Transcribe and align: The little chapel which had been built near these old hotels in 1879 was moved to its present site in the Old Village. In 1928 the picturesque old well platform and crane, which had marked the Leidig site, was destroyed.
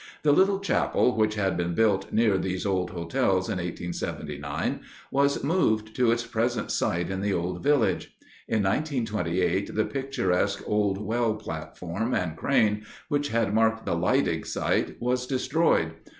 The 0.23 0.31
little 0.31 0.57
chapel 0.59 1.15
which 1.15 1.35
had 1.35 1.55
been 1.55 1.75
built 1.75 2.11
near 2.11 2.39
these 2.39 2.65
old 2.65 2.89
hotels 2.89 3.49
in 3.49 3.57
1879 3.59 4.79
was 5.11 5.43
moved 5.43 5.95
to 5.95 6.09
its 6.09 6.25
present 6.25 6.71
site 6.71 7.11
in 7.11 7.21
the 7.21 7.33
Old 7.33 7.61
Village. 7.61 8.17
In 8.47 8.63
1928 8.63 9.75
the 9.75 9.85
picturesque 9.85 10.63
old 10.65 10.97
well 10.97 11.35
platform 11.35 12.15
and 12.15 12.35
crane, 12.35 12.83
which 13.09 13.27
had 13.29 13.53
marked 13.53 13.85
the 13.85 13.93
Leidig 13.95 14.47
site, 14.47 14.99
was 14.99 15.27
destroyed. 15.27 15.91